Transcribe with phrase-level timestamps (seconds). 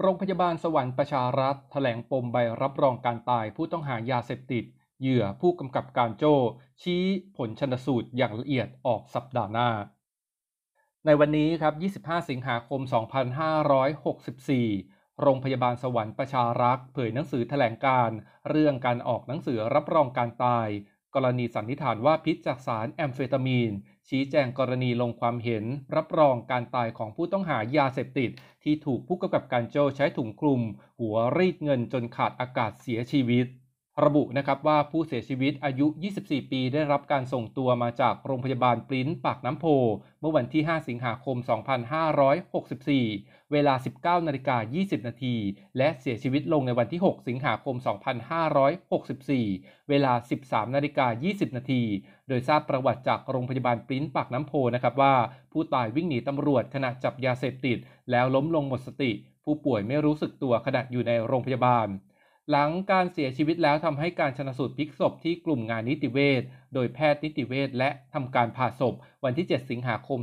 [0.00, 4.64] โรงพยาบาลสวรรค์ประชารัฐแถลงปมใบรับรองการตายผู้ต้องหายาเสพติด
[5.00, 6.34] เหยื่อผู้กำกับการโจ้
[6.82, 7.04] ชี้
[7.36, 9.70] ผลชนสูตรอย่างละเอียดออกสัปดาห์หน้า
[11.06, 11.74] ในวันนี้ครับ
[12.04, 12.80] 25 สิงหาคม
[14.00, 18.10] 2564โรงพยาบาลสวรรค์ประชารักษ์เผยหนังสือแถลงการ
[18.48, 20.68] เรื่องการออกหนังสือรับรองการตาย
[21.14, 23.72] กรณีสันนิษฐานว่าพิษจากสารแอมเฟตามีน
[24.08, 25.64] ชี้แจงกรณีลงความเห็น
[25.96, 28.30] รับรองการตายของผู้ต้องหายาเสพติด
[28.64, 30.60] ที่ถูกผู้กำกับการโจใช้ถุงคลุม
[31.00, 33.46] หัวรีดเงินจนขาดอากาศเสียชีวิต
[34.04, 35.86] ระบุนะครับว่าผู้เสียชีวิตอายุ
[36.20, 39.64] 24 ปีได้รับการส่งตัวมาจากโรงพยาบาลปริ้นปากน้ำโพ
[40.20, 41.36] เมื่อวันที่ 5 สิงหาคม
[42.64, 45.36] 2564 เวลา 19นาฬิกา20 นาที
[45.78, 47.76] และเสียชีวิตลงในวันที่ 6 สิงหาคม
[49.02, 50.12] 2564 เวลา
[50.44, 51.82] 13นาฬิกา20 นาที
[52.28, 55.14] โดยทราบประวัติจากโรงพยาบาลปริ้นปากน้ำโพนะครับว่า
[55.52, 57.78] ผู้ตายวิ่งหนีตำรวจขณะจับยาเสพติด
[58.10, 59.10] แล้วล้มลงหมดสติ
[59.44, 61.88] ผู้ป่วยไม่รู้สึกตัวขณะอยู่ในโรงพยาบาล
[62.50, 66.42] หลังการเสียชีวิตแล้วทำให้การชนะสูตรพลิกศพที่กลุ่มงานนิติเวช
[66.74, 70.18] โดยแพทย์นิติเวชและทำการผ่าศพ วันที่ 7 สิงหาคม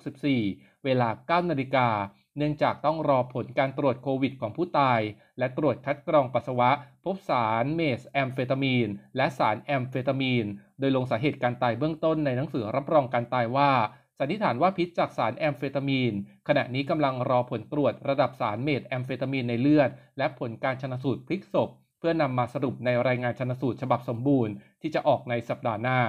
[0.00, 1.88] 2564 เวลา 9 นาฬิกา
[2.36, 5.00] เนื่องจากต้องรอผลการตรวจโควิดของผู้ตาย
[5.38, 6.70] และตรวจคัดกรองปัสสาวะ
[7.04, 10.46] พบสารเมทแอมเฟตามีน และสารแอมเฟตามีน
[10.78, 13.70] โดยลงสาเหตุการตายเบื้องต้นในหนังสือรับรองการตายว่า
[14.18, 16.14] สันนิษฐานว่าพิษจากสารแอมเฟตามีน
[16.48, 26.00] ขณะนี้กำลังรอผลตรวจระดับสารเมทแอมเฟตามีนในเลือด และผลการชันสูตรพลิกศพ เพื่อนำมาสรุปในรายงานชนสูตรฉบับสมบูรณ์ที่จะออกในสัปดาห์หน้า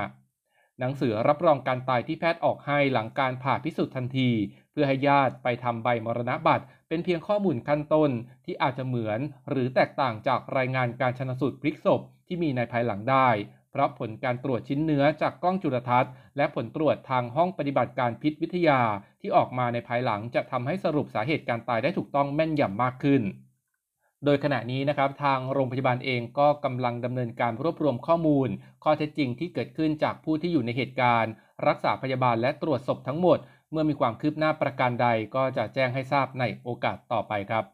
[0.79, 4.29] หนังสือรับรองการตายที่แพทย์ออกให้หลังการผ่าพิสูจน์ทันที
[4.71, 8.11] เพื่อให้ญาติไปทำใบมรณบัตรเป็นเพียงข้อมูลขั้นต้น
[8.45, 9.19] ที่อาจจะเหมือน
[9.49, 13.29] หรือแตกต่างจากรายงานการชนสูตรพลิกศพที่มีในภายหลังได้
[13.77, 18.81] ราะผลการตรวจชิ้นเนื้อจากกล้องจุลทรรศน์ และผลตรวจทางห้องปฏิบัติการพิษวิทยา
[19.21, 23.23] ที่ออกมาในภายหลังจะทำให้สรุปสาเหตุการตายได้ถูกต้องแม่นยำมากขึ้น
[24.25, 28.49] โดยขณะนี้นะครับทางโรงพยาบาลเองก็กำลังดำเนินการรวบรวมข้อมูล
[28.83, 31.31] ข้อเท็จจริงที่เกิดขึ้นจากผู้ที่อยู่ในเหตุการณ์
[31.67, 33.37] รักษาพยาบาลและตรวจศพทั้งหมด
[33.71, 37.67] เมื่อมีความคืบหน้าประการใดก็จะแจ้งให้ทราบในโอกาสต่อไปครับ